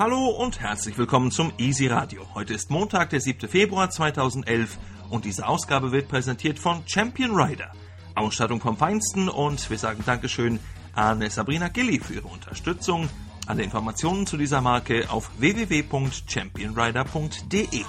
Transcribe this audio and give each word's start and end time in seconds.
Hallo 0.00 0.26
und 0.28 0.60
herzlich 0.60 0.96
willkommen 0.96 1.30
zum 1.30 1.52
Easy 1.58 1.86
Radio. 1.86 2.26
Heute 2.32 2.54
ist 2.54 2.70
Montag, 2.70 3.10
der 3.10 3.20
7. 3.20 3.50
Februar 3.50 3.90
2011 3.90 4.78
und 5.10 5.26
diese 5.26 5.46
Ausgabe 5.46 5.92
wird 5.92 6.08
präsentiert 6.08 6.58
von 6.58 6.82
Champion 6.86 7.38
Rider. 7.38 7.70
Ausstattung 8.14 8.62
vom 8.62 8.78
Feinsten 8.78 9.28
und 9.28 9.68
wir 9.68 9.76
sagen 9.76 10.02
Dankeschön 10.06 10.58
an 10.94 11.28
Sabrina 11.28 11.68
Gilly 11.68 12.00
für 12.00 12.14
ihre 12.14 12.28
Unterstützung. 12.28 13.10
Alle 13.46 13.62
Informationen 13.62 14.26
zu 14.26 14.38
dieser 14.38 14.62
Marke 14.62 15.04
auf 15.10 15.32
www.championrider.de. 15.36 17.84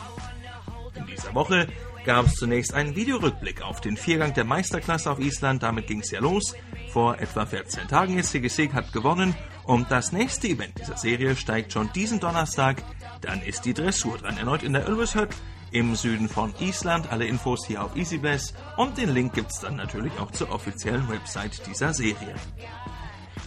In 0.95 1.05
dieser 1.05 1.33
Woche 1.33 1.69
gab 2.05 2.25
es 2.25 2.35
zunächst 2.35 2.73
einen 2.73 2.95
Videorückblick 2.95 3.61
auf 3.61 3.81
den 3.81 3.97
Viergang 3.97 4.33
der 4.33 4.45
Meisterklasse 4.45 5.11
auf 5.11 5.19
Island. 5.19 5.63
Damit 5.63 5.87
ging 5.87 5.99
es 6.01 6.11
ja 6.11 6.19
los. 6.19 6.55
Vor 6.91 7.19
etwa 7.19 7.45
14 7.45 7.87
Tagen 7.87 8.17
ist 8.17 8.31
Sieg 8.31 8.73
hat 8.73 8.91
gewonnen 8.91 9.35
und 9.65 9.89
das 9.91 10.11
nächste 10.11 10.47
Event 10.47 10.77
dieser 10.79 10.97
Serie 10.97 11.35
steigt 11.35 11.73
schon 11.73 11.91
diesen 11.93 12.19
Donnerstag. 12.19 12.83
Dann 13.21 13.41
ist 13.41 13.65
die 13.65 13.73
Dressur 13.73 14.17
dran. 14.17 14.37
Erneut 14.37 14.63
in 14.63 14.73
der 14.73 14.89
Ölveshöt 14.89 15.29
im 15.71 15.95
Süden 15.95 16.27
von 16.27 16.53
Island. 16.59 17.11
Alle 17.11 17.25
Infos 17.25 17.65
hier 17.65 17.83
auf 17.83 17.95
EasyBless 17.95 18.53
und 18.77 18.97
den 18.97 19.13
Link 19.13 19.33
gibt 19.33 19.51
es 19.51 19.59
dann 19.59 19.75
natürlich 19.75 20.13
auch 20.19 20.31
zur 20.31 20.51
offiziellen 20.51 21.07
Website 21.09 21.65
dieser 21.67 21.93
Serie. 21.93 22.35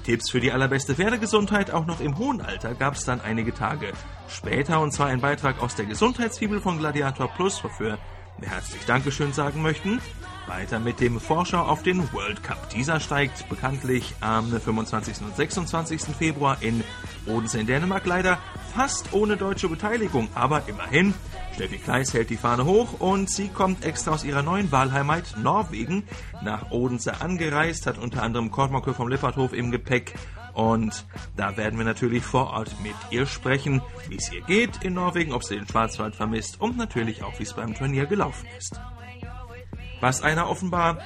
Tipps 0.04 0.30
für 0.30 0.40
die 0.40 0.52
allerbeste 0.52 0.94
Pferdegesundheit 0.94 1.70
auch 1.70 1.86
noch 1.86 2.00
im 2.00 2.18
hohen 2.18 2.40
Alter 2.40 2.74
gab 2.74 2.94
es 2.94 3.04
dann 3.04 3.20
einige 3.20 3.54
Tage 3.54 3.92
später 4.28 4.80
und 4.80 4.92
zwar 4.92 5.06
ein 5.06 5.20
Beitrag 5.20 5.62
aus 5.62 5.74
der 5.76 5.86
Gesundheitsfibel 5.86 6.60
von 6.60 6.78
Gladiator 6.78 7.28
Plus, 7.28 7.62
wofür 7.64 7.98
herzlich 8.42 8.84
Dankeschön 8.84 9.32
sagen 9.32 9.62
möchten. 9.62 10.00
Weiter 10.46 10.78
mit 10.78 11.00
dem 11.00 11.20
Vorschau 11.20 11.62
auf 11.62 11.82
den 11.82 12.12
World 12.12 12.42
Cup. 12.42 12.68
Dieser 12.70 13.00
steigt 13.00 13.48
bekanntlich 13.48 14.14
am 14.20 14.48
25. 14.50 15.22
und 15.22 15.34
26. 15.34 16.02
Februar 16.16 16.58
in 16.60 16.84
Odense 17.26 17.60
in 17.60 17.66
Dänemark 17.66 18.04
leider 18.04 18.38
fast 18.74 19.12
ohne 19.12 19.36
deutsche 19.36 19.68
Beteiligung, 19.68 20.28
aber 20.34 20.68
immerhin. 20.68 21.14
Steffi 21.54 21.78
Kleis 21.78 22.12
hält 22.12 22.30
die 22.30 22.36
Fahne 22.36 22.64
hoch 22.64 22.98
und 22.98 23.30
sie 23.30 23.46
kommt 23.46 23.84
extra 23.84 24.10
aus 24.10 24.24
ihrer 24.24 24.42
neuen 24.42 24.72
Wahlheimat 24.72 25.36
Norwegen 25.40 26.02
nach 26.42 26.72
Odense 26.72 27.20
angereist, 27.20 27.86
hat 27.86 27.96
unter 27.96 28.24
anderem 28.24 28.50
Kortmocke 28.50 28.92
vom 28.92 29.06
Lipperthof 29.06 29.52
im 29.52 29.70
Gepäck 29.70 30.14
und 30.52 31.06
da 31.36 31.56
werden 31.56 31.78
wir 31.78 31.84
natürlich 31.84 32.24
vor 32.24 32.50
Ort 32.50 32.74
mit 32.82 32.96
ihr 33.10 33.26
sprechen, 33.26 33.82
wie 34.08 34.16
es 34.16 34.32
ihr 34.32 34.40
geht 34.40 34.82
in 34.82 34.94
Norwegen, 34.94 35.32
ob 35.32 35.44
sie 35.44 35.54
den 35.54 35.68
Schwarzwald 35.68 36.16
vermisst 36.16 36.60
und 36.60 36.76
natürlich 36.76 37.22
auch, 37.22 37.38
wie 37.38 37.44
es 37.44 37.52
beim 37.52 37.72
Turnier 37.74 38.06
gelaufen 38.06 38.48
ist. 38.58 38.80
Was 40.00 40.22
einer 40.22 40.50
offenbar 40.50 40.98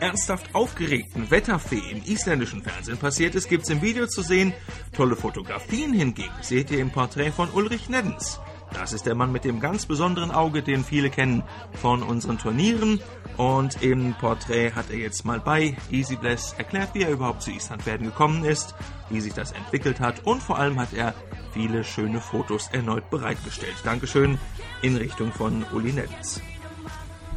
ernsthaft 0.00 0.56
aufgeregten 0.56 1.30
Wetterfee 1.30 1.82
im 1.92 2.02
isländischen 2.04 2.64
Fernsehen 2.64 2.98
passiert 2.98 3.36
ist, 3.36 3.48
gibt's 3.48 3.70
im 3.70 3.80
Video 3.80 4.08
zu 4.08 4.22
sehen. 4.22 4.52
Tolle 4.92 5.14
Fotografien 5.14 5.92
hingegen 5.92 6.34
seht 6.40 6.72
ihr 6.72 6.80
im 6.80 6.90
Porträt 6.90 7.30
von 7.30 7.48
Ulrich 7.50 7.88
Neddens. 7.88 8.40
Das 8.74 8.92
ist 8.92 9.06
der 9.06 9.14
Mann 9.14 9.32
mit 9.32 9.44
dem 9.44 9.60
ganz 9.60 9.86
besonderen 9.86 10.30
Auge, 10.30 10.62
den 10.62 10.84
viele 10.84 11.08
kennen 11.08 11.42
von 11.80 12.02
unseren 12.02 12.38
Turnieren. 12.38 13.00
Und 13.36 13.82
im 13.82 14.14
Porträt 14.14 14.72
hat 14.72 14.90
er 14.90 14.98
jetzt 14.98 15.24
mal 15.24 15.40
bei 15.40 15.76
Easy 15.90 16.16
Bless 16.16 16.54
erklärt, 16.58 16.90
wie 16.92 17.02
er 17.02 17.10
überhaupt 17.10 17.42
zu 17.42 17.50
Island 17.50 17.86
werden 17.86 18.06
gekommen 18.06 18.44
ist, 18.44 18.74
wie 19.10 19.20
sich 19.20 19.32
das 19.32 19.52
entwickelt 19.52 20.00
hat 20.00 20.26
und 20.26 20.42
vor 20.42 20.58
allem 20.58 20.78
hat 20.78 20.92
er 20.92 21.14
viele 21.52 21.84
schöne 21.84 22.20
Fotos 22.20 22.68
erneut 22.72 23.08
bereitgestellt. 23.10 23.76
Dankeschön 23.84 24.38
in 24.82 24.96
Richtung 24.96 25.32
von 25.32 25.64
Uli 25.72 25.92
Neddens. 25.92 26.40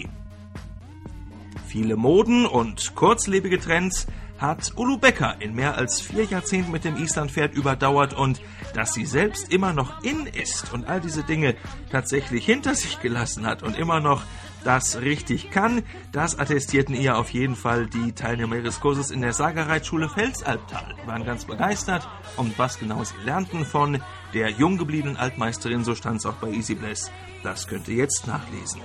Viele 1.67 1.95
Moden 1.95 2.45
und 2.45 2.95
kurzlebige 2.95 3.59
Trends 3.59 4.07
hat 4.43 4.73
Ulu 4.75 4.97
Becker 4.97 5.37
in 5.39 5.55
mehr 5.55 5.77
als 5.77 6.01
vier 6.01 6.25
Jahrzehnten 6.25 6.71
mit 6.71 6.83
dem 6.83 6.97
Islandpferd 6.97 7.55
überdauert 7.55 8.13
und 8.13 8.41
dass 8.73 8.93
sie 8.93 9.05
selbst 9.05 9.53
immer 9.53 9.71
noch 9.71 10.03
in 10.03 10.27
ist 10.27 10.73
und 10.73 10.85
all 10.85 10.99
diese 10.99 11.23
Dinge 11.23 11.55
tatsächlich 11.89 12.45
hinter 12.45 12.75
sich 12.75 12.99
gelassen 12.99 13.45
hat 13.47 13.63
und 13.63 13.77
immer 13.77 14.01
noch 14.01 14.21
das 14.65 14.99
richtig 14.99 15.49
kann, 15.49 15.83
das 16.11 16.37
attestierten 16.39 16.93
ihr 16.93 17.17
auf 17.17 17.29
jeden 17.29 17.55
Fall 17.55 17.87
die 17.87 18.11
Teilnehmer 18.11 18.57
ihres 18.57 18.81
Kurses 18.81 19.11
in 19.11 19.21
der 19.21 19.33
Sagereitschule 19.33 20.09
Felsalbtal. 20.09 20.95
Die 21.01 21.07
waren 21.07 21.25
ganz 21.25 21.45
begeistert 21.45 22.07
und 22.35 22.59
was 22.59 22.79
genau 22.79 23.03
sie 23.03 23.15
lernten 23.23 23.65
von 23.65 24.01
der 24.33 24.49
jung 24.49 24.77
gebliebenen 24.77 25.15
Altmeisterin, 25.15 25.85
so 25.85 25.95
stand 25.95 26.17
es 26.17 26.25
auch 26.25 26.35
bei 26.35 26.49
Easy 26.49 26.75
Bless, 26.75 27.09
das 27.43 27.67
könnt 27.67 27.87
ihr 27.87 27.95
jetzt 27.95 28.27
nachlesen. 28.27 28.81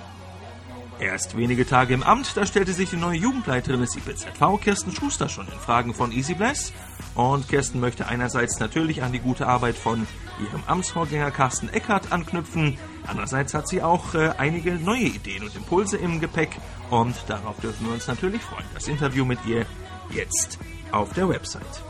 Erst 1.01 1.37
wenige 1.37 1.65
Tage 1.65 1.95
im 1.95 2.03
Amt, 2.03 2.37
da 2.37 2.45
stellte 2.45 2.73
sich 2.73 2.91
die 2.91 2.97
neue 2.97 3.19
Jugendleiterin 3.19 3.81
des 3.81 3.95
IPZV, 3.95 4.61
Kirsten 4.61 4.93
Schuster, 4.93 5.29
schon 5.29 5.47
in 5.47 5.59
Fragen 5.59 5.95
von 5.95 6.11
EasyBless. 6.11 6.73
Und 7.15 7.49
Kirsten 7.49 7.79
möchte 7.79 8.09
einerseits 8.09 8.59
natürlich 8.59 9.03
an 9.05 9.13
die 9.13 9.21
gute 9.21 9.47
Arbeit 9.47 9.77
von 9.77 10.09
ihrem 10.41 10.63
Amtsvorgänger 10.67 11.31
Carsten 11.31 11.69
Eckhardt 11.69 12.11
anknüpfen. 12.11 12.79
Andererseits 13.07 13.55
hat 13.55 13.69
sie 13.69 13.81
auch 13.81 14.15
äh, 14.15 14.33
einige 14.39 14.73
neue 14.73 15.05
Ideen 15.05 15.45
und 15.45 15.55
Impulse 15.55 15.97
im 15.99 16.21
Gepäck. 16.21 16.51
Und 16.91 17.15
darauf 17.29 17.61
dürfen 17.61 17.87
wir 17.87 17.95
uns 17.95 18.09
natürlich 18.09 18.43
freuen. 18.43 18.67
Das 18.75 18.89
Interview 18.89 19.25
mit 19.25 19.39
ihr 19.47 19.67
jetzt 20.11 20.59
auf 20.91 21.13
der 21.13 21.29
Website. 21.29 21.83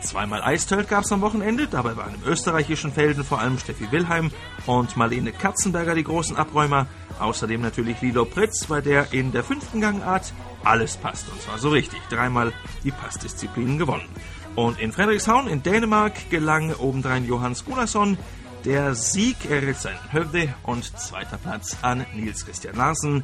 Zweimal 0.00 0.42
Eistölt 0.42 0.88
gab 0.88 1.04
es 1.04 1.12
am 1.12 1.20
Wochenende, 1.20 1.66
dabei 1.66 1.94
waren 1.94 2.14
im 2.14 2.24
österreichischen 2.24 2.90
Felden 2.90 3.22
vor 3.22 3.38
allem 3.38 3.58
Steffi 3.58 3.92
Wilhelm 3.92 4.30
und 4.64 4.96
Marlene 4.96 5.30
Katzenberger 5.30 5.94
die 5.94 6.04
großen 6.04 6.36
Abräumer. 6.36 6.86
Außerdem 7.20 7.60
natürlich 7.60 8.00
Lilo 8.00 8.24
Pritz, 8.24 8.66
bei 8.66 8.80
der 8.80 9.12
in 9.12 9.32
der 9.32 9.44
fünften 9.44 9.80
Gangart 9.80 10.32
alles 10.64 10.96
passt. 10.96 11.28
Und 11.30 11.40
zwar 11.42 11.58
so 11.58 11.70
richtig. 11.70 12.00
Dreimal 12.08 12.52
die 12.84 12.90
Passdisziplinen 12.90 13.78
gewonnen. 13.78 14.08
Und 14.56 14.80
in 14.80 14.92
Frederikshavn 14.92 15.46
in 15.46 15.62
Dänemark 15.62 16.30
gelang 16.30 16.74
obendrein 16.74 17.26
Johannes 17.26 17.64
Gunnarsson 17.64 18.18
der 18.64 18.94
Sieg. 18.94 19.36
Er 19.48 19.62
ritt 19.62 19.78
seinen 19.78 20.12
Hövde 20.12 20.54
und 20.62 20.98
zweiter 20.98 21.38
Platz 21.38 21.76
an 21.82 22.04
Nils 22.14 22.44
Christian 22.44 22.76
Larsen. 22.76 23.22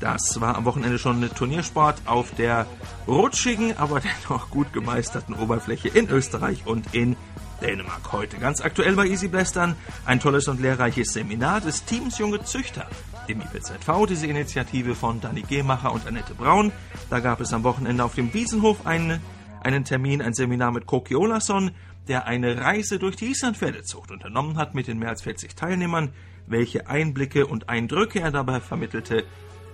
Das 0.00 0.40
war 0.40 0.56
am 0.56 0.64
Wochenende 0.64 0.98
schon 0.98 1.28
Turniersport 1.34 2.02
auf 2.06 2.34
der 2.34 2.66
rutschigen, 3.06 3.76
aber 3.76 4.00
dennoch 4.00 4.50
gut 4.50 4.72
gemeisterten 4.72 5.34
Oberfläche 5.34 5.88
in 5.88 6.08
Österreich 6.08 6.66
und 6.66 6.94
in 6.94 7.16
Dänemark. 7.60 8.12
Heute 8.12 8.38
ganz 8.38 8.60
aktuell 8.60 8.94
bei 8.94 9.06
Easy 9.06 9.28
Blastern 9.28 9.76
ein 10.04 10.20
tolles 10.20 10.48
und 10.48 10.60
lehrreiches 10.60 11.12
Seminar 11.12 11.60
des 11.60 11.84
Teams 11.84 12.18
Junge 12.18 12.42
Züchter. 12.44 12.88
Im 13.26 13.40
IPZV, 13.40 14.06
diese 14.08 14.26
Initiative 14.26 14.94
von 14.94 15.20
Dani 15.20 15.42
Gehmacher 15.42 15.92
und 15.92 16.06
Annette 16.06 16.34
Braun. 16.34 16.72
Da 17.10 17.20
gab 17.20 17.40
es 17.40 17.52
am 17.52 17.64
Wochenende 17.64 18.04
auf 18.04 18.14
dem 18.14 18.32
Wiesenhof 18.34 18.86
einen, 18.86 19.20
einen 19.62 19.84
Termin, 19.84 20.22
ein 20.22 20.34
Seminar 20.34 20.72
mit 20.72 20.86
Koki 20.86 21.16
Olason, 21.16 21.72
der 22.08 22.26
eine 22.26 22.60
Reise 22.60 22.98
durch 22.98 23.16
die 23.16 23.26
Islandpferdezucht 23.26 24.10
unternommen 24.10 24.58
hat 24.58 24.74
mit 24.74 24.86
den 24.86 24.98
mehr 24.98 25.08
als 25.08 25.22
40 25.22 25.56
Teilnehmern. 25.56 26.12
Welche 26.46 26.86
Einblicke 26.86 27.46
und 27.46 27.68
Eindrücke 27.68 28.20
er 28.20 28.30
dabei 28.30 28.60
vermittelte, 28.60 29.24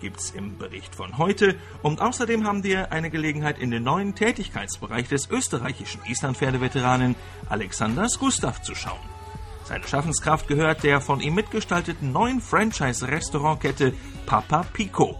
gibt's 0.03 0.31
im 0.31 0.59
Bericht 0.59 0.95
von 0.95 1.17
heute. 1.17 1.57
Und 1.81 2.03
außerdem 2.03 2.47
haben 2.47 2.65
wir 2.65 2.93
eine 2.93 3.09
Gelegenheit 3.09 3.59
in 3.59 3.71
den 3.71 3.85
neuen 3.85 4.15
Tätigkeitsbereich 4.15 5.09
des 5.09 5.31
österreichischen 5.31 6.03
Islandpferdeveteranen 6.05 7.15
Alexanders 7.49 8.19
Gustav 8.19 8.61
zu 8.61 8.75
schauen. 8.75 9.01
Seine 9.65 9.87
Schaffenskraft 9.87 10.49
gehört 10.49 10.83
der 10.83 11.01
von 11.01 11.21
ihm 11.21 11.35
mitgestalteten 11.35 12.13
neuen 12.13 12.41
Franchise-Restaurantkette 12.41 13.95
Papa 14.27 14.67
Pico. 14.73 15.17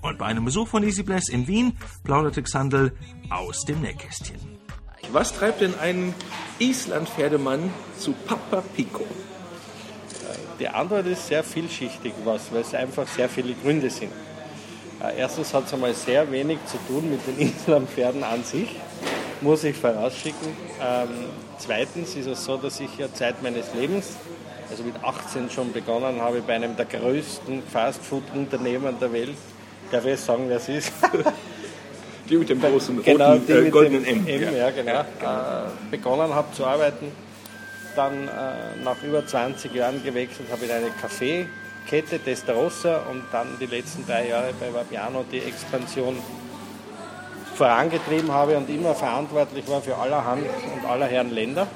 Und 0.00 0.18
bei 0.18 0.26
einem 0.26 0.44
Besuch 0.46 0.66
von 0.66 0.82
Easy 0.82 1.02
Bless 1.04 1.28
in 1.28 1.46
Wien 1.46 1.78
plauderte 2.02 2.42
Xandl 2.42 2.92
aus 3.30 3.64
dem 3.64 3.82
Nähkästchen. 3.82 4.40
Was 5.12 5.34
treibt 5.34 5.60
denn 5.60 5.78
einen 5.78 6.14
Island-Pferdemann 6.58 7.70
zu 7.98 8.12
Papa 8.12 8.62
Pico? 8.74 9.06
Die 10.58 10.68
Antwort 10.68 11.06
ist 11.06 11.26
sehr 11.26 11.42
vielschichtig, 11.42 12.12
was, 12.24 12.52
weil 12.52 12.60
es 12.60 12.74
einfach 12.74 13.06
sehr 13.06 13.28
viele 13.28 13.54
Gründe 13.54 13.90
sind. 13.90 14.12
Äh, 15.02 15.18
erstens 15.18 15.52
hat 15.54 15.66
es 15.66 15.74
einmal 15.74 15.94
sehr 15.94 16.30
wenig 16.30 16.58
zu 16.66 16.76
tun 16.86 17.10
mit 17.10 17.26
den 17.26 17.48
Islandpferden 17.56 18.22
an 18.22 18.44
sich, 18.44 18.68
muss 19.40 19.64
ich 19.64 19.76
vorausschicken. 19.76 20.48
Ähm, 20.80 21.08
zweitens 21.58 22.14
ist 22.14 22.26
es 22.26 22.44
so, 22.44 22.56
dass 22.56 22.80
ich 22.80 22.96
ja 22.98 23.12
Zeit 23.12 23.42
meines 23.42 23.74
Lebens, 23.74 24.16
also 24.70 24.82
mit 24.84 24.94
18 25.02 25.50
schon 25.50 25.72
begonnen 25.72 26.20
habe, 26.20 26.40
bei 26.42 26.54
einem 26.54 26.76
der 26.76 26.86
größten 26.86 27.62
Fastfood-Unternehmen 27.62 28.96
der 29.00 29.12
Welt, 29.12 29.36
darf 29.90 30.06
ich 30.06 30.20
sagen, 30.20 30.44
wer 30.48 30.56
es 30.56 30.68
ist? 30.68 30.92
Die 32.28 32.36
mit 32.36 32.48
dem 32.48 32.60
großen 32.60 33.02
genau, 33.02 33.32
roten, 33.32 33.66
äh, 33.66 33.70
goldenen 33.70 34.04
M. 34.04 34.26
M 34.26 34.42
ja. 34.42 34.50
ja, 34.52 34.70
genau. 34.70 34.92
Ja, 34.92 35.04
genau. 35.18 35.30
Äh, 35.30 35.90
begonnen 35.90 36.32
habe 36.32 36.52
zu 36.54 36.64
arbeiten 36.64 37.10
dann 37.96 38.28
äh, 38.28 38.82
nach 38.82 39.02
über 39.02 39.26
20 39.26 39.74
Jahren 39.74 40.02
gewechselt 40.02 40.48
habe 40.50 40.64
in 40.64 40.70
eine 40.70 40.90
Kaffeekette 40.90 42.18
Testarossa 42.18 42.98
und 43.10 43.24
dann 43.32 43.58
die 43.60 43.66
letzten 43.66 44.06
drei 44.06 44.28
Jahre 44.28 44.52
bei 44.58 44.72
Vapiano 44.72 45.24
die 45.30 45.40
Expansion 45.40 46.16
vorangetrieben 47.54 48.32
habe 48.32 48.56
und 48.56 48.68
immer 48.70 48.94
verantwortlich 48.94 49.68
war 49.68 49.80
für 49.82 49.96
allerhand 49.96 50.44
und 50.74 50.88
aller 50.88 51.06
Herren 51.06 51.30
Länder. 51.30 51.66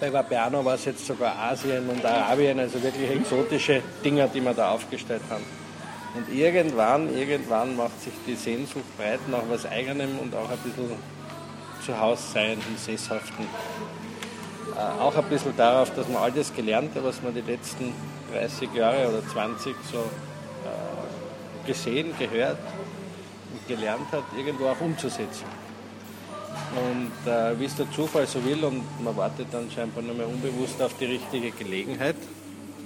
Bei 0.00 0.12
Vapiano 0.12 0.64
war 0.64 0.74
es 0.74 0.84
jetzt 0.84 1.06
sogar 1.06 1.36
Asien 1.36 1.88
und 1.88 2.04
Arabien, 2.04 2.60
also 2.60 2.80
wirklich 2.82 3.10
exotische 3.10 3.82
Dinge, 4.04 4.28
die 4.32 4.40
wir 4.40 4.54
da 4.54 4.70
aufgestellt 4.70 5.22
haben. 5.28 5.44
Und 6.14 6.32
irgendwann, 6.34 7.14
irgendwann 7.14 7.76
macht 7.76 8.00
sich 8.00 8.12
die 8.26 8.34
Sehnsucht 8.34 8.96
breit 8.96 9.20
nach 9.28 9.42
was 9.50 9.66
Eigenem 9.66 10.18
und 10.20 10.34
auch 10.34 10.48
ein 10.48 10.58
bisschen 10.58 10.90
zu 11.84 12.00
Hause 12.00 12.22
sein, 12.32 12.58
Sesshaften. 12.76 13.46
Äh, 14.76 15.00
auch 15.00 15.16
ein 15.16 15.24
bisschen 15.24 15.56
darauf, 15.56 15.94
dass 15.94 16.08
man 16.08 16.22
all 16.22 16.32
das 16.32 16.54
Gelernte, 16.54 17.02
was 17.02 17.22
man 17.22 17.34
die 17.34 17.40
letzten 17.40 17.92
30 18.32 18.74
Jahre 18.74 19.08
oder 19.08 19.26
20 19.26 19.74
so 19.90 19.98
äh, 19.98 21.66
gesehen, 21.66 22.12
gehört 22.18 22.58
und 23.52 23.66
gelernt 23.68 24.10
hat, 24.12 24.24
irgendwo 24.36 24.66
auch 24.66 24.80
umzusetzen. 24.80 25.44
Und 26.74 27.30
äh, 27.30 27.58
wie 27.58 27.64
es 27.64 27.76
der 27.76 27.90
Zufall 27.90 28.26
so 28.26 28.44
will 28.44 28.62
und 28.64 28.82
man 29.02 29.16
wartet 29.16 29.46
dann 29.52 29.70
scheinbar 29.70 30.02
nur 30.02 30.14
mehr 30.14 30.28
unbewusst 30.28 30.80
auf 30.82 30.92
die 30.98 31.06
richtige 31.06 31.50
Gelegenheit, 31.50 32.16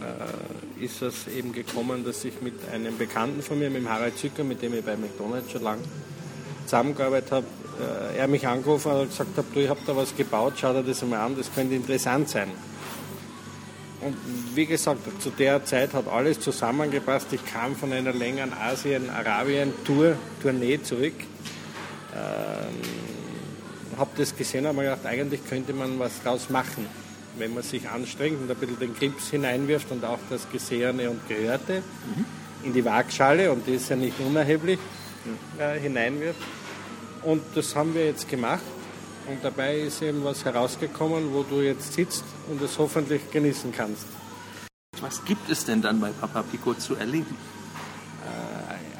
äh, 0.01 0.85
ist 0.85 1.03
es 1.03 1.27
eben 1.29 1.53
gekommen, 1.53 2.05
dass 2.05 2.25
ich 2.25 2.41
mit 2.41 2.55
einem 2.73 2.97
Bekannten 2.97 3.43
von 3.43 3.59
mir, 3.59 3.71
mit 3.71 3.83
dem 3.83 3.89
Harald 3.89 4.17
Zücker, 4.19 4.45
mit 4.45 4.63
dem 4.63 4.75
ich 4.75 4.85
bei 4.85 4.97
McDonalds 4.97 5.51
schon 5.51 5.63
lange 5.63 5.83
zusammengearbeitet 6.65 7.33
habe, 7.33 7.47
äh, 7.83 8.19
er 8.19 8.29
mich 8.29 8.47
angerufen 8.47 8.93
hat 8.93 9.01
und 9.01 9.09
gesagt 9.09 9.37
hat, 9.37 9.45
du, 9.53 9.61
ich 9.61 9.69
habe 9.69 9.81
da 9.87 9.97
was 9.97 10.17
gebaut, 10.17 10.55
schau 10.57 10.73
dir 10.73 10.83
das 10.83 11.03
einmal 11.03 11.21
an, 11.21 11.37
das 11.37 11.53
könnte 11.55 11.75
interessant 11.75 12.29
sein. 12.29 12.49
Und 14.01 14.17
wie 14.55 14.67
gesagt, 14.67 15.01
zu 15.23 15.31
der 15.31 15.65
Zeit 15.65 15.95
hat 15.95 16.09
alles 16.09 16.41
zusammengepasst. 16.41 17.33
Ich 17.33 17.45
kam 17.47 17.77
von 17.77 17.93
einer 17.93 18.13
längeren 18.13 18.53
Asien-Arabien-Tour, 18.53 20.17
Tournee 20.43 20.83
zurück. 20.83 21.15
Ähm, 22.13 23.99
habe 23.99 24.11
das 24.17 24.37
gesehen 24.37 24.61
und 24.61 24.69
habe 24.69 24.79
mir 24.79 24.85
gedacht, 24.85 25.07
eigentlich 25.07 25.47
könnte 25.49 25.73
man 25.73 25.99
was 26.01 26.21
draus 26.23 26.51
machen, 26.51 26.87
wenn 27.39 27.55
man 27.55 27.63
sich 27.63 27.89
anstrengt 27.89 28.41
und 28.41 28.51
ein 28.51 28.57
bisschen 28.57 28.79
den 28.81 28.95
Grips 28.95 29.31
hineinwirft 29.31 29.93
und 29.93 30.05
auch 30.05 30.19
das 30.31 30.51
Gesehene 30.51 31.09
und 31.09 31.29
Gehörte 31.29 31.83
mhm. 32.07 32.25
in 32.65 32.73
die 32.73 32.85
Waagschale, 32.85 33.53
und 33.53 33.67
die 33.67 33.75
ist 33.75 33.89
ja 33.89 33.97
nicht 33.97 34.19
unerheblich, 34.19 34.81
äh, 35.59 35.79
hineinwirft. 35.79 36.41
Und 37.23 37.43
das 37.55 37.75
haben 37.77 37.95
wir 37.95 38.07
jetzt 38.07 38.29
gemacht. 38.29 38.63
Und 39.29 39.45
dabei 39.45 39.79
ist 39.79 40.03
eben 40.03 40.25
was 40.25 40.45
herausgekommen, 40.45 41.33
wo 41.33 41.45
du 41.45 41.61
jetzt 41.61 41.93
sitzt 41.93 42.25
und 42.51 42.61
es 42.61 42.79
hoffentlich 42.79 43.31
genießen 43.31 43.73
kannst. 43.73 44.07
Was 45.01 45.25
gibt 45.25 45.49
es 45.49 45.65
denn 45.65 45.81
dann 45.81 46.01
bei 46.01 46.11
Papa 46.11 46.43
Pico 46.43 46.75
zu 46.75 46.97
erleben? 46.97 47.37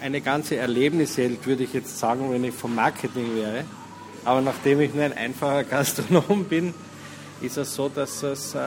Äh, 0.01 0.05
eine 0.05 0.21
ganze 0.21 0.57
Erlebniswelt, 0.57 1.45
würde 1.47 1.65
ich 1.65 1.73
jetzt 1.73 1.99
sagen, 1.99 2.33
wenn 2.33 2.45
ich 2.45 2.55
vom 2.55 2.75
Marketing 2.75 3.35
wäre. 3.35 3.65
Aber 4.25 4.41
nachdem 4.41 4.81
ich 4.81 4.95
nur 4.95 5.05
ein 5.05 5.13
einfacher 5.13 5.65
Gastronom 5.65 6.45
bin, 6.49 6.73
ist 7.41 7.57
es 7.57 7.75
so, 7.75 7.89
dass 7.89 8.23
es 8.23 8.55
äh, 8.55 8.59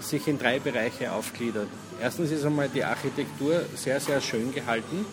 sich 0.00 0.26
in 0.26 0.38
drei 0.38 0.58
Bereiche 0.58 1.12
aufgliedert. 1.12 1.68
Erstens 2.00 2.30
ist 2.30 2.44
einmal 2.44 2.70
die 2.70 2.82
Architektur 2.82 3.62
sehr, 3.76 4.00
sehr 4.00 4.22
schön 4.22 4.54
gehalten. 4.54 5.04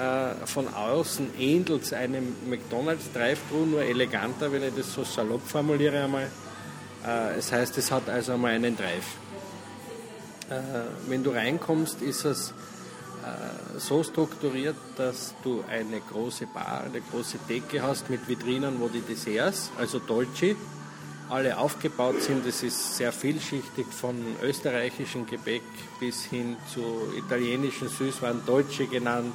Äh, 0.00 0.46
von 0.46 0.66
außen 0.72 1.38
ähnelt 1.38 1.82
es 1.82 1.92
einem 1.92 2.34
McDonalds 2.48 3.12
Drive-Thru, 3.12 3.66
nur 3.66 3.82
eleganter, 3.82 4.50
wenn 4.50 4.62
ich 4.62 4.74
das 4.74 4.94
so 4.94 5.04
salopp 5.04 5.46
formuliere 5.46 6.04
einmal. 6.04 6.30
Äh, 7.06 7.38
es 7.38 7.52
heißt, 7.52 7.76
es 7.76 7.92
hat 7.92 8.08
also 8.08 8.32
einmal 8.32 8.52
einen 8.52 8.74
Drive. 8.74 9.04
Äh, 10.48 10.54
wenn 11.06 11.22
du 11.22 11.30
reinkommst, 11.30 12.00
ist 12.02 12.24
es 12.24 12.54
so 13.76 14.02
strukturiert, 14.02 14.76
dass 14.96 15.34
du 15.44 15.62
eine 15.68 16.00
große 16.00 16.46
Bar, 16.46 16.84
eine 16.86 17.02
große 17.02 17.36
Decke 17.46 17.82
hast 17.82 18.08
mit 18.08 18.26
Vitrinen, 18.26 18.80
wo 18.80 18.88
die 18.88 19.02
Desserts, 19.02 19.70
also 19.78 19.98
Dolci, 19.98 20.56
alle 21.28 21.58
aufgebaut 21.58 22.22
sind. 22.22 22.46
Es 22.46 22.62
ist 22.62 22.96
sehr 22.96 23.12
vielschichtig, 23.12 23.86
von 23.88 24.16
österreichischem 24.42 25.26
Gebäck 25.26 25.62
bis 26.00 26.24
hin 26.24 26.56
zu 26.72 27.12
italienischen 27.14 27.90
Süßwaren, 27.90 28.40
Dolce 28.46 28.86
genannt, 28.86 29.34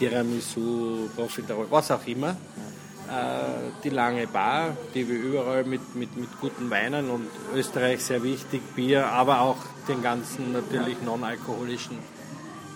Tiramisu, 0.00 1.10
Profiterol, 1.14 1.66
was 1.70 1.90
auch 1.90 2.06
immer. 2.06 2.30
Äh, 2.30 3.70
die 3.84 3.90
lange 3.90 4.26
Bar, 4.26 4.76
die 4.94 5.06
wir 5.06 5.16
überall 5.16 5.64
mit, 5.64 5.94
mit, 5.94 6.16
mit 6.16 6.40
guten 6.40 6.70
Weinen 6.70 7.10
und 7.10 7.26
Österreich 7.54 8.02
sehr 8.02 8.22
wichtig, 8.22 8.62
Bier, 8.74 9.06
aber 9.06 9.42
auch 9.42 9.58
den 9.88 10.02
ganzen 10.02 10.52
natürlich 10.52 11.02
non-alkoholischen 11.04 11.98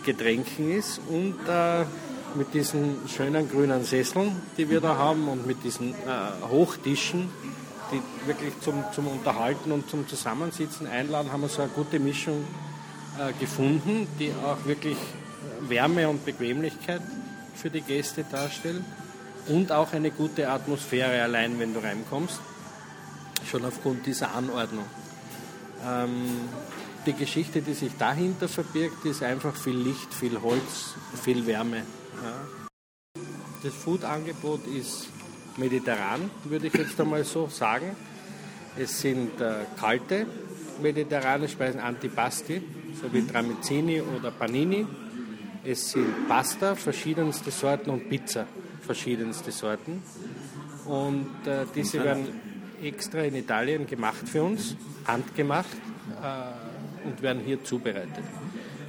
Getränken 0.05 0.71
ist. 0.73 1.01
Und 1.09 1.37
äh, 1.49 1.85
mit 2.35 2.53
diesen 2.53 2.97
schönen 3.09 3.49
grünen 3.49 3.85
Sesseln, 3.85 4.43
die 4.59 4.69
wir 4.69 4.81
da 4.81 4.97
haben 4.97 5.29
und 5.29 5.47
mit 5.47 5.65
diesen 5.65 5.93
äh, 5.93 6.49
Hochtischen, 6.51 7.31
die 7.93 8.03
wirklich 8.27 8.53
zum, 8.61 8.85
zum 8.93 9.07
Unterhalten 9.07 9.73
und 9.73 9.89
zum 9.89 10.07
Zusammensitzen 10.09 10.87
einladen, 10.87 11.33
haben 11.33 11.43
wir 11.43 11.49
so 11.49 11.63
eine 11.63 11.71
gute 11.71 11.99
Mischung 12.01 12.45
äh, 13.19 13.33
gefunden, 13.39 14.09
die 14.19 14.33
auch 14.45 14.67
wirklich 14.67 14.97
Wärme 15.61 16.09
und 16.09 16.25
Bequemlichkeit 16.25 17.03
für 17.55 17.71
die 17.71 17.81
Gäste 17.81 18.25
darstellen 18.31 18.85
und 19.49 19.73
auch 19.73 19.93
eine 19.93 20.11
gute 20.11 20.49
Atmosphäre 20.49 21.23
allein, 21.23 21.59
wenn 21.59 21.75
du 21.75 21.81
reinkommst, 21.81 22.41
schon 23.51 23.65
aufgrund 23.65 24.07
dieser 24.07 24.35
Anordnung. 24.35 24.87
Ähm, 25.87 26.27
die 27.07 27.13
Geschichte, 27.13 27.61
die 27.61 27.75
sich 27.75 27.93
dahinter 27.99 28.49
verbirgt, 28.49 29.05
ist 29.05 29.23
einfach 29.23 29.55
viel 29.55 29.77
Licht, 29.77 30.15
viel 30.15 30.41
Holz, 30.41 30.95
viel 31.23 31.47
Wärme. 31.47 31.83
Ja. 32.23 33.21
Das 33.63 33.75
Food-Angebot 33.75 34.67
ist 34.67 35.09
mediterran, 35.57 36.31
würde 36.45 36.69
ich 36.69 36.75
jetzt 36.75 36.99
einmal 37.01 37.25
so 37.25 37.49
sagen. 37.49 37.97
Es 38.77 39.01
sind 39.01 39.41
äh, 39.41 39.67
kalte 39.79 40.27
mediterrane 40.83 41.49
Speisen, 41.49 41.81
Antipasti, 41.81 42.63
so 43.01 43.13
wie 43.13 43.27
Tramezzini 43.27 44.01
oder 44.01 44.31
Panini. 44.31 44.87
Es 45.67 45.93
sind 45.93 46.29
Pasta, 46.29 46.75
verschiedenste 46.75 47.51
Sorten 47.51 47.89
und 47.89 48.11
Pizza, 48.11 48.47
verschiedenste 48.83 49.51
Sorten. 49.51 50.03
Und 50.85 51.47
äh, 51.47 51.65
diese 51.75 52.05
werden 52.05 52.29
extra 52.83 53.23
in 53.23 53.35
Italien 53.35 53.87
gemacht 53.87 54.29
für 54.29 54.43
uns, 54.43 54.77
handgemacht 55.07 55.75
äh, 56.23 57.07
und 57.09 57.23
werden 57.23 57.43
hier 57.43 57.65
zubereitet. 57.65 58.25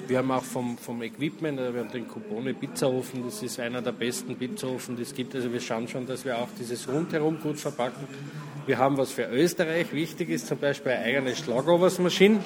Wir 0.07 0.17
haben 0.17 0.29
auch 0.31 0.43
vom, 0.43 0.77
vom 0.77 1.01
Equipment, 1.01 1.59
äh, 1.59 1.73
wir 1.73 1.79
haben 1.79 1.91
den 1.91 2.09
Cupone 2.09 2.53
Pizzaofen, 2.53 3.23
das 3.23 3.41
ist 3.41 3.57
einer 3.57 3.81
der 3.81 3.93
besten 3.93 4.35
Pizzaofen, 4.35 4.97
die 4.97 5.03
es 5.03 5.15
gibt. 5.15 5.33
Also 5.33 5.53
wir 5.53 5.61
schauen 5.61 5.87
schon, 5.87 6.05
dass 6.05 6.25
wir 6.25 6.37
auch 6.37 6.49
dieses 6.59 6.89
rundherum 6.89 7.39
gut 7.39 7.57
verpacken. 7.57 8.05
Wir 8.65 8.77
haben 8.77 8.97
was 8.97 9.11
für 9.11 9.29
Österreich 9.29 9.93
wichtig 9.93 10.29
ist, 10.29 10.47
zum 10.47 10.57
Beispiel 10.57 10.91
eine 10.91 11.05
eigene 11.05 11.35
Schlagoversmaschine. 11.37 12.43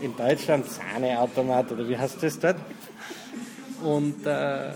In 0.00 0.16
Deutschland 0.16 0.66
Sahneautomat 0.66 1.72
oder 1.72 1.88
wie 1.88 1.98
heißt 1.98 2.22
das 2.22 2.38
dort? 2.38 2.56
Und 3.82 4.26
äh, 4.26 4.72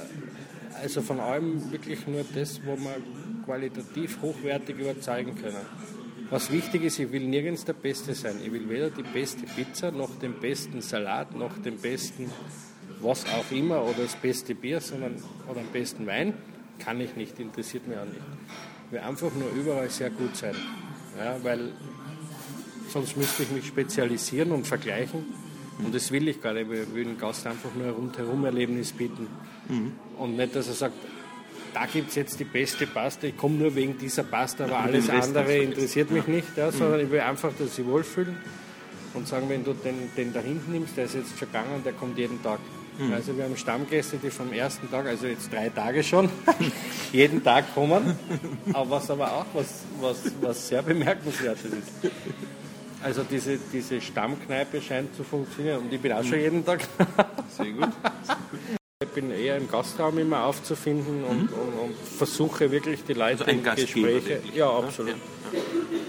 also 0.83 1.03
von 1.03 1.21
allem 1.21 1.71
wirklich 1.71 2.07
nur 2.07 2.25
das, 2.35 2.61
wo 2.65 2.77
wir 2.77 2.97
qualitativ 3.45 4.21
hochwertig 4.23 4.79
überzeugen 4.79 5.35
können. 5.35 5.67
Was 6.31 6.51
wichtig 6.53 6.85
ist, 6.85 6.99
ich 6.99 7.11
will 7.11 7.27
nirgends 7.27 7.65
der 7.65 7.73
Beste 7.73 8.15
sein. 8.15 8.37
Ich 8.45 8.53
will 8.53 8.69
weder 8.69 8.91
die 8.91 9.03
beste 9.03 9.47
Pizza, 9.47 9.91
noch 9.91 10.17
den 10.21 10.35
besten 10.35 10.81
Salat, 10.81 11.35
noch 11.35 11.59
den 11.59 11.77
besten 11.77 12.31
was 13.01 13.25
auch 13.27 13.51
immer 13.51 13.83
oder 13.83 14.03
das 14.03 14.17
beste 14.17 14.55
Bier, 14.55 14.81
sondern 14.81 15.17
oder 15.49 15.61
den 15.61 15.73
besten 15.73 16.07
Wein. 16.07 16.35
Kann 16.79 17.01
ich 17.01 17.17
nicht, 17.17 17.39
interessiert 17.39 17.87
mich 17.87 17.99
auch 17.99 18.05
nicht. 18.05 18.21
Ich 18.87 18.93
will 18.93 19.01
einfach 19.01 19.31
nur 19.35 19.51
überall 19.51 19.91
sehr 19.91 20.11
gut 20.11 20.37
sein. 20.37 20.55
Ja, 21.19 21.37
weil 21.43 21.73
sonst 22.89 23.17
müsste 23.17 23.43
ich 23.43 23.51
mich 23.51 23.67
spezialisieren 23.67 24.53
und 24.53 24.67
vergleichen. 24.67 25.25
Und 25.85 25.95
das 25.95 26.11
will 26.11 26.29
ich 26.29 26.41
gar 26.41 26.53
nicht. 26.53 26.71
Wir 26.71 26.93
will 26.95 27.05
dem 27.05 27.19
Gast 27.19 27.47
einfach 27.47 27.71
nur 27.77 27.87
ein 27.87 27.93
Rundherum-Erlebnis 27.93 28.93
bieten. 28.93 29.27
Mhm. 29.69 29.93
Und 30.19 30.37
nicht, 30.37 30.55
dass 30.55 30.69
er 30.69 30.75
sagt, 30.75 30.95
da 31.73 31.87
gibt 31.87 32.11
es 32.11 32.17
jetzt 32.17 32.41
die 32.41 32.45
beste 32.45 32.87
Pasta, 32.87 33.29
ich 33.29 33.37
komme 33.37 33.57
nur 33.57 33.75
wegen 33.75 33.97
dieser 33.97 34.25
Pasta, 34.25 34.65
aber 34.65 34.81
alles 34.81 35.09
andere 35.09 35.57
interessiert 35.59 36.11
mich 36.11 36.27
nicht, 36.27 36.57
ja, 36.57 36.73
sondern 36.73 37.01
ich 37.01 37.11
will 37.11 37.21
einfach, 37.21 37.53
dass 37.59 37.77
sie 37.77 37.87
wohlfühlen 37.87 38.37
und 39.15 39.27
sagen, 39.29 39.49
wenn 39.49 39.65
du 39.65 39.73
den, 39.73 40.11
den 40.17 40.33
da 40.33 40.41
hinten 40.41 40.73
nimmst, 40.73 40.97
der 40.97 41.05
ist 41.05 41.15
jetzt 41.15 41.39
schon 41.39 41.49
gegangen, 41.49 41.83
der 41.85 41.93
kommt 41.93 42.19
jeden 42.19 42.43
Tag. 42.43 42.59
Mhm. 42.99 43.13
Also 43.13 43.37
wir 43.37 43.45
haben 43.45 43.57
Stammgäste, 43.57 44.19
die 44.19 44.31
vom 44.31 44.53
ersten 44.53 44.91
Tag, 44.91 45.07
also 45.07 45.27
jetzt 45.27 45.53
drei 45.53 45.69
Tage 45.69 46.03
schon, 46.03 46.29
jeden 47.13 47.43
Tag 47.43 47.73
kommen, 47.75 48.17
aber 48.73 48.91
was 48.91 49.11
aber 49.11 49.33
auch 49.33 49.47
was, 49.55 49.85
was, 50.01 50.33
was 50.41 50.69
sehr 50.69 50.83
bemerkenswertes 50.83 51.65
ist. 51.65 52.13
Also 53.03 53.23
diese, 53.23 53.59
diese 53.73 54.01
Stammkneipe 54.01 54.81
scheint 54.83 55.15
zu 55.17 55.25
funktionieren 55.25 55.79
und 55.79 55.93
ich 55.93 56.01
bin 56.01 56.13
auch 56.13 56.25
schon 56.25 56.39
jeden 56.39 56.65
Tag. 56.65 56.81
Sehr 57.57 57.73
gut. 57.73 57.89
Ich 59.03 59.09
bin 59.15 59.31
eher 59.31 59.57
im 59.57 59.67
Gastraum 59.67 60.19
immer 60.19 60.45
aufzufinden 60.45 61.25
und, 61.25 61.51
mhm. 61.51 61.59
und, 61.59 61.89
und 61.89 61.95
versuche 62.19 62.71
wirklich 62.71 63.03
die 63.03 63.15
Leute 63.15 63.47
also 63.47 63.57
in 63.57 63.65
Gespräche, 63.65 64.43
ja 64.55 64.69
absolut, 64.69 65.15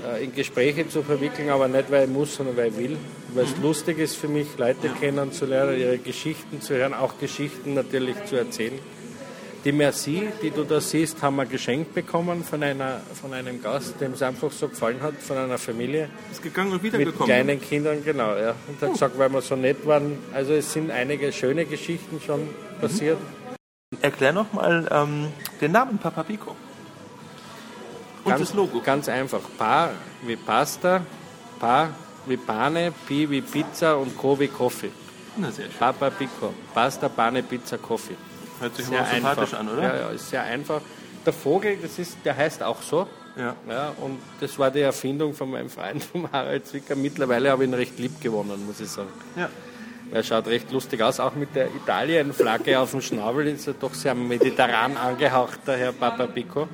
ja. 0.04 0.16
Äh, 0.16 0.26
in 0.26 0.36
Gespräche 0.36 0.90
zu 0.90 1.02
verwickeln, 1.02 1.50
aber 1.50 1.70
nicht 1.70 1.90
weil 1.90 2.04
ich 2.04 2.10
muss, 2.10 2.36
sondern 2.36 2.58
weil 2.58 2.68
ich 2.68 2.78
will, 2.78 2.98
weil 3.34 3.46
es 3.46 3.56
mhm. 3.56 3.64
lustig 3.64 3.98
ist 3.98 4.18
für 4.18 4.28
mich, 4.28 4.58
Leute 4.58 4.88
ja. 4.88 4.94
kennenzulernen, 4.94 5.80
ihre 5.80 6.00
Geschichten 6.00 6.60
zu 6.62 6.76
hören, 6.76 6.94
auch 6.94 7.18
Geschichten 7.18 7.76
natürlich 7.76 8.18
zu 8.26 8.36
erzählen. 8.36 8.78
Die 9.64 9.72
Merci, 9.72 10.28
die 10.42 10.50
du 10.50 10.64
da 10.64 10.82
siehst, 10.82 11.22
haben 11.22 11.36
wir 11.36 11.46
geschenkt 11.46 11.94
bekommen 11.94 12.44
von, 12.44 12.64
einer, 12.64 13.00
von 13.14 13.32
einem 13.32 13.62
Gast, 13.62 14.02
dem 14.02 14.14
es 14.14 14.24
einfach 14.24 14.52
so 14.52 14.68
gefallen 14.68 15.00
hat, 15.02 15.14
von 15.22 15.38
einer 15.38 15.60
Familie. 15.60 16.10
Ist 16.32 16.42
gegangen 16.42 16.72
und 16.72 16.82
wieder 16.82 16.98
mit 16.98 17.16
kleinen 17.20 17.62
Kindern, 17.62 18.04
genau. 18.04 18.36
Ja. 18.36 18.56
Und 18.68 18.82
hat 18.82 18.94
gesagt, 18.94 19.20
weil 19.20 19.30
wir 19.30 19.42
so 19.42 19.56
nett 19.56 19.86
waren. 19.86 20.18
Also 20.34 20.54
es 20.54 20.74
sind 20.74 20.90
einige 20.90 21.32
schöne 21.32 21.66
Geschichten 21.66 22.20
schon 22.26 22.50
passiert. 22.80 23.20
Erklär 24.02 24.34
nochmal 24.34 24.88
ähm, 24.90 25.28
den 25.60 25.74
Namen 25.74 26.00
Papa 26.00 26.24
Pico. 26.24 26.56
Und 28.24 28.30
ganz, 28.32 28.40
das 28.40 28.54
Logo. 28.56 28.82
Ganz 28.82 29.10
einfach. 29.10 29.42
Pa 29.60 29.92
wie 30.26 30.38
Pasta, 30.38 31.06
Pa 31.60 31.90
wie 32.26 32.38
Pane, 32.38 32.94
Pi 33.08 33.30
wie 33.30 33.42
Pizza 33.42 33.96
und 33.96 34.18
Co 34.18 34.40
wie 34.40 34.48
Coffee. 34.48 34.90
Na, 35.38 35.52
sehr 35.52 35.66
schön. 35.66 35.78
Papa 35.78 36.10
Pico. 36.10 36.52
Pasta, 36.74 37.10
Pane, 37.10 37.44
Pizza, 37.44 37.78
Coffee. 37.78 38.16
Hört 38.62 38.76
sich 38.76 38.86
Sehr 38.86 39.02
auch 39.02 39.08
sympathisch 39.08 39.54
an, 39.54 39.70
oder? 39.70 39.82
Ja, 39.82 39.96
ja, 39.96 40.10
ist 40.10 40.30
sehr 40.30 40.44
einfach. 40.44 40.82
Der 41.26 41.34
Vogel, 41.34 41.78
das 41.82 42.00
ist, 42.00 42.18
der 42.24 42.38
heißt 42.38 42.64
auch 42.64 42.82
so. 42.82 43.08
Ja. 43.36 43.56
Ja, 43.68 43.94
und 44.02 44.20
das 44.40 44.58
war 44.60 44.72
die 44.72 44.82
Erfindung 44.82 45.34
von 45.34 45.52
meinem 45.52 45.70
Freund, 45.70 46.04
von 46.12 46.32
Harald 46.32 46.68
Zwicker. 46.68 46.96
Mittlerweile 46.96 47.52
habe 47.52 47.64
ich 47.64 47.70
ihn 47.70 47.74
recht 47.74 47.98
lieb 48.00 48.22
gewonnen, 48.22 48.66
muss 48.66 48.80
ich 48.80 48.90
sagen. 48.90 49.10
Ja. 49.36 49.50
Er 50.14 50.24
schaut 50.24 50.48
recht 50.48 50.72
lustig 50.72 51.02
aus, 51.02 51.20
auch 51.20 51.36
mit 51.36 51.56
der 51.56 51.68
Italien-Flagge 51.68 52.78
auf 52.80 52.92
dem 52.92 53.02
Schnabel. 53.02 53.48
Ist 53.48 53.68
er 53.68 53.74
doch 53.74 53.94
sehr 53.94 54.14
mediterran 54.14 54.98
angehaucht, 54.98 55.60
der 55.66 55.78
Herr 55.78 55.92
Papa 55.94 56.28
Pico. 56.28 56.68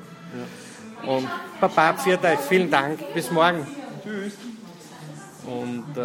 Und 1.06 1.28
Papa, 1.60 1.94
pfiat 1.94 2.24
euch, 2.24 2.40
vielen 2.40 2.70
Dank, 2.70 2.98
bis 3.14 3.30
morgen. 3.30 3.66
Tschüss. 4.02 4.32
Und 5.46 5.96
äh, 5.96 6.02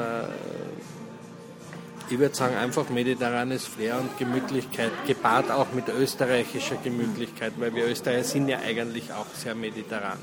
ich 2.09 2.19
würde 2.19 2.35
sagen, 2.35 2.55
einfach 2.55 2.89
mediterranes 2.89 3.65
Flair 3.65 3.99
und 3.99 4.17
Gemütlichkeit, 4.17 4.91
gepaart 5.07 5.51
auch 5.51 5.71
mit 5.73 5.87
österreichischer 5.89 6.75
Gemütlichkeit, 6.77 7.53
weil 7.57 7.73
wir 7.73 7.85
Österreicher 7.87 8.23
sind 8.23 8.49
ja 8.49 8.59
eigentlich 8.59 9.11
auch 9.13 9.27
sehr 9.35 9.55
mediterran. 9.55 10.19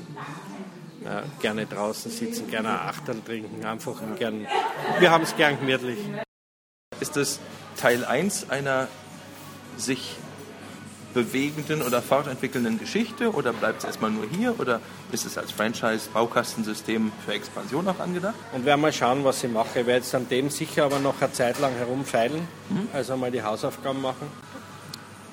Ja, 1.03 1.23
gerne 1.39 1.65
draußen 1.65 2.11
sitzen, 2.11 2.47
gerne 2.47 2.81
Achterl 2.81 3.21
trinken, 3.25 3.65
einfach 3.65 3.99
gern, 4.19 4.45
wir 4.99 5.09
haben 5.09 5.23
es 5.23 5.35
gern 5.35 5.59
gemütlich. 5.59 5.97
Ist 6.99 7.15
das 7.15 7.39
Teil 7.75 8.05
1 8.05 8.51
einer 8.51 8.87
sich 9.77 10.17
bewegenden 11.13 11.81
oder 11.81 12.01
fortentwickelnden 12.01 12.79
Geschichte 12.79 13.31
oder 13.31 13.53
bleibt 13.53 13.79
es 13.79 13.85
erstmal 13.85 14.11
nur 14.11 14.25
hier 14.29 14.59
oder 14.59 14.79
ist 15.11 15.25
es 15.25 15.37
als 15.37 15.51
Franchise-Baukastensystem 15.51 17.11
für 17.25 17.33
Expansion 17.33 17.87
auch 17.87 17.99
angedacht? 17.99 18.35
Und 18.53 18.65
werden 18.65 18.81
mal 18.81 18.93
schauen, 18.93 19.23
was 19.23 19.43
ich 19.43 19.51
mache. 19.51 19.81
Ich 19.81 19.85
werde 19.85 19.99
jetzt 20.03 20.13
an 20.15 20.27
dem 20.29 20.49
sicher 20.49 20.85
aber 20.85 20.99
noch 20.99 21.21
eine 21.21 21.31
Zeit 21.31 21.59
lang 21.59 21.73
herumfeilen, 21.73 22.47
also 22.93 23.17
mal 23.17 23.31
die 23.31 23.43
Hausaufgaben 23.43 24.01
machen. 24.01 24.27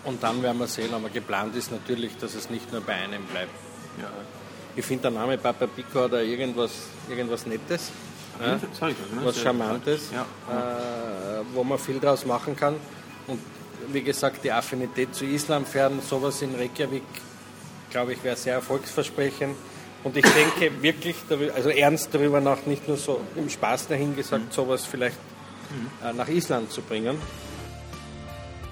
Und 0.05 0.23
dann 0.23 0.43
werden 0.43 0.59
wir 0.59 0.67
sehen, 0.67 0.95
aber 0.95 1.09
geplant 1.11 1.55
ist 1.57 1.71
natürlich, 1.71 2.17
dass 2.17 2.35
es 2.35 2.49
nicht 2.51 2.73
nur 2.73 2.81
bei 2.81 2.95
einem 2.95 3.23
bleibt. 3.25 3.51
Ja. 4.01 4.09
Ich 4.77 4.85
finde 4.85 5.03
der 5.03 5.11
Name 5.11 5.37
Papa 5.39 5.67
Pico 5.67 6.07
da 6.09 6.21
irgendwas, 6.21 6.71
irgendwas 7.11 7.47
Nettes, 7.47 7.91
ja, 8.41 8.47
ne? 8.47 8.61
was 9.25 9.35
Sehr 9.35 9.45
Charmantes, 9.45 10.11
Ja. 10.13 10.23
äh, 10.23 11.43
wo 11.53 11.65
man 11.65 11.79
viel 11.79 11.99
draus 11.99 12.25
machen 12.25 12.55
kann. 12.55 12.77
Und 13.27 13.41
wie 13.89 14.03
gesagt, 14.03 14.45
die 14.45 14.53
Affinität 14.53 15.15
zu 15.15 15.25
Islampferden, 15.25 16.01
sowas 16.01 16.43
in 16.43 16.55
Reykjavik, 16.55 17.03
glaube 17.91 18.13
ich, 18.13 18.23
wäre 18.25 18.37
sehr 18.37 18.55
erfolgsversprechend. 18.55 19.57
Und 20.05 20.17
ich 20.17 20.25
denke 20.25 20.71
wirklich, 20.83 21.17
also 21.55 21.71
ernst 21.71 22.11
darüber 22.13 22.41
nach, 22.41 22.67
nicht 22.67 22.87
nur 22.89 22.97
so 22.97 23.21
im 23.37 23.49
Spaß 23.49 23.89
dahin 23.89 24.15
gesagt, 24.15 24.53
sowas 24.53 24.85
vielleicht 24.85 25.19
äh, 26.05 26.13
nach 26.13 26.29
Island 26.29 26.73
zu 26.73 26.83
bringen. 26.83 27.19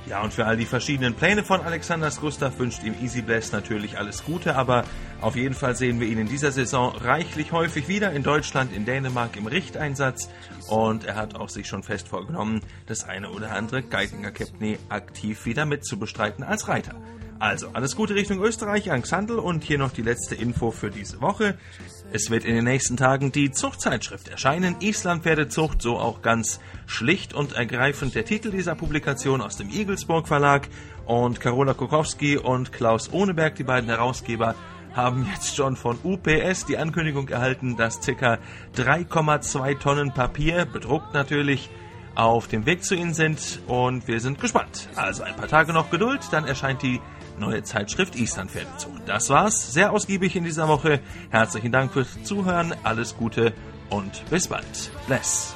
Ja, 0.09 0.23
und 0.23 0.33
für 0.33 0.47
all 0.47 0.57
die 0.57 0.67
verschiedenen 0.67 1.15
Pläne 1.15 1.43
von 1.43 1.61
Alexanders 1.61 2.21
Gustav 2.21 2.57
wünscht 2.61 2.85
ihm 2.85 2.95
Easy 3.03 3.23
Bless 3.23 3.51
natürlich 3.51 3.99
alles 3.99 4.25
Gute, 4.25 4.55
aber 4.55 4.85
auf 5.21 5.35
jeden 5.35 5.55
Fall 5.55 5.75
sehen 5.75 5.99
wir 5.99 6.07
ihn 6.07 6.19
in 6.19 6.29
dieser 6.29 6.53
Saison 6.53 6.95
reichlich 6.95 7.51
häufig 7.51 7.89
wieder 7.89 8.13
in 8.13 8.23
Deutschland, 8.23 8.73
in 8.73 8.85
Dänemark 8.85 9.37
im 9.37 9.49
Richteinsatz 9.49 10.29
und 10.69 11.05
er 11.05 11.17
hat 11.17 11.35
auch 11.35 11.49
sich 11.49 11.67
schon 11.67 11.83
fest 11.83 12.07
vorgenommen, 12.07 12.61
das 12.87 13.03
eine 13.03 13.31
oder 13.31 13.51
andere 13.51 13.83
Geiginger 13.83 14.31
Kepney 14.31 14.79
aktiv 14.91 15.45
wieder 15.45 15.67
mitzubestreiten 15.67 16.45
als 16.45 16.69
Reiter. 16.69 16.95
Also, 17.39 17.69
alles 17.75 17.97
Gute 17.97 18.15
Richtung 18.15 18.41
Österreich 18.41 18.91
an 18.93 19.03
Xandl 19.03 19.39
und 19.39 19.65
hier 19.65 19.79
noch 19.79 19.93
die 19.93 20.03
letzte 20.03 20.35
Info 20.37 20.71
für 20.71 20.91
diese 20.91 21.21
Woche. 21.21 21.59
Es 22.13 22.31
wird 22.31 22.45
in 22.45 22.55
den 22.55 22.65
nächsten 22.65 22.97
Tagen 22.97 23.33
die 23.33 23.51
Zuchtzeitschrift 23.51 24.29
erscheinen, 24.29 24.77
Islandpferdezucht, 24.81 25.83
so 25.83 25.99
auch 25.99 26.23
ganz 26.23 26.61
schlicht 26.87 27.35
und 27.35 27.55
ergreifend 27.55 28.15
der 28.15 28.25
Titel 28.25 28.51
dieser 28.51 28.77
Publikation 28.77 29.41
aus 29.41 29.57
dem 29.57 29.71
Igelsburg 29.71 30.29
Verlag. 30.29 30.69
Und 31.05 31.41
Carola 31.41 31.75
Kokowski 31.75 32.39
und 32.39 32.73
Klaus 32.73 33.13
Ohneberg, 33.13 33.57
die 33.57 33.65
beiden 33.65 33.91
Herausgeber, 33.91 34.55
haben 34.95 35.29
jetzt 35.35 35.57
schon 35.57 35.77
von 35.77 35.99
UPS 36.05 36.65
die 36.65 36.79
Ankündigung 36.79 37.29
erhalten, 37.29 37.77
dass 37.77 38.01
ca. 38.01 38.39
3,2 38.77 39.79
Tonnen 39.79 40.15
Papier, 40.15 40.65
bedruckt 40.65 41.13
natürlich, 41.13 41.69
auf 42.15 42.49
dem 42.49 42.65
Weg 42.65 42.83
zu 42.83 42.95
Ihnen 42.95 43.13
sind 43.13 43.61
und 43.67 44.09
wir 44.09 44.21
sind 44.21 44.41
gespannt. 44.41 44.89
Also 44.95 45.23
ein 45.23 45.37
paar 45.37 45.49
Tage 45.49 45.73
noch 45.73 45.91
Geduld, 45.91 46.21
dann 46.31 46.47
erscheint 46.47 46.83
die 46.83 47.01
neue 47.38 47.62
Zeitschrift 47.62 48.16
Island 48.16 48.50
Pferdezucht. 48.50 49.02
Das 49.07 49.31
war's, 49.31 49.73
sehr 49.73 49.93
ausgiebig 49.93 50.37
in 50.37 50.45
dieser 50.45 50.69
Woche. 50.69 51.00
Herzlichen 51.31 51.73
Dank 51.73 51.93
fürs 51.93 52.23
Zuhören, 52.23 52.75
alles 52.83 53.16
Gute 53.16 53.52
und 53.90 54.28
bis 54.31 54.49
bald. 54.49 54.90
Bless. 55.07 55.56